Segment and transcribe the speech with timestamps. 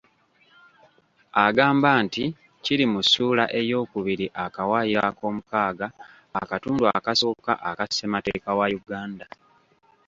[1.45, 2.23] Agamba nti
[2.63, 5.87] kiri mu ssuula eyookubiri akawaayiro ak'omukaaga
[6.41, 9.25] akatundu akasooka aka ssemateeka wa Uganda.